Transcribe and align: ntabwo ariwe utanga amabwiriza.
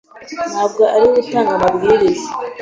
ntabwo 0.51 0.81
ariwe 0.95 1.17
utanga 1.23 1.51
amabwiriza. 1.57 2.29